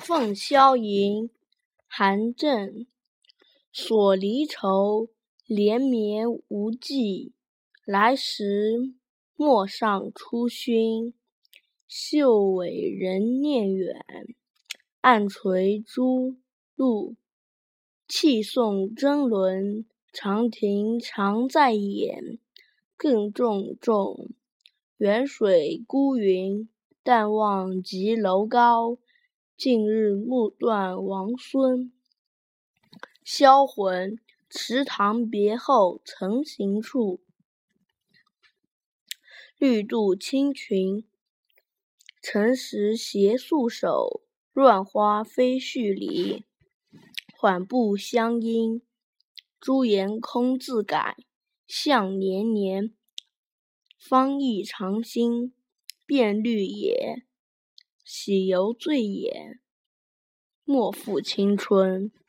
[0.00, 1.28] 凤箫吟，
[1.86, 2.86] 韩正。
[3.70, 5.10] 锁离愁，
[5.46, 7.34] 连绵无际。
[7.84, 8.94] 来时
[9.36, 11.12] 陌上初熏。
[11.86, 14.02] 袖尾人念远，
[15.02, 16.36] 暗垂珠
[16.74, 17.14] 露。
[18.08, 22.38] 泣送征轮，长亭常在眼。
[22.96, 24.30] 更重重，
[24.96, 26.70] 远水孤云。
[27.02, 28.98] 但望极楼高，
[29.60, 31.92] 近日暮断王孙。
[33.22, 37.20] 销魂，池塘别后曾行处。
[39.58, 41.04] 绿度青裙，
[42.22, 44.22] 晨时携素手。
[44.54, 46.46] 乱花飞絮里，
[47.36, 48.80] 缓步相应。
[49.60, 51.18] 朱颜空自改，
[51.66, 52.94] 向年年。
[53.98, 55.52] 方意长新，
[56.06, 57.26] 变绿野。
[58.12, 59.60] 喜由醉也，
[60.64, 62.10] 莫负青春。